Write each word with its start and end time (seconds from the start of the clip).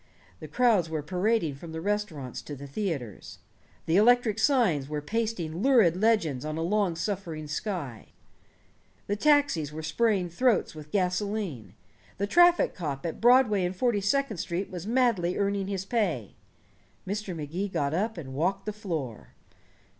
The 0.39 0.47
crowds 0.47 0.89
were 0.89 1.03
parading 1.03 1.53
from 1.57 1.73
the 1.73 1.79
restaurants 1.79 2.41
to 2.41 2.55
the 2.55 2.65
theaters. 2.65 3.37
The 3.85 3.97
electric 3.97 4.39
signs 4.39 4.89
were 4.89 4.99
pasting 4.99 5.61
lurid 5.61 5.95
legends 5.95 6.43
on 6.43 6.57
a 6.57 6.63
long 6.63 6.95
suffering 6.95 7.47
sky; 7.47 8.07
the 9.05 9.15
taxis 9.15 9.71
were 9.71 9.83
spraying 9.83 10.29
throats 10.31 10.73
with 10.73 10.89
gasoline; 10.89 11.75
the 12.17 12.25
traffic 12.25 12.73
cop 12.73 13.05
at 13.05 13.21
Broadway 13.21 13.63
and 13.63 13.75
Forty 13.75 14.01
second 14.01 14.37
Street 14.37 14.71
was 14.71 14.87
madly 14.87 15.37
earning 15.37 15.67
his 15.67 15.85
pay. 15.85 16.33
Mr. 17.07 17.35
Magee 17.35 17.67
got 17.69 17.93
up 17.93 18.17
and 18.17 18.33
walked 18.33 18.65
the 18.65 18.73
floor. 18.73 19.35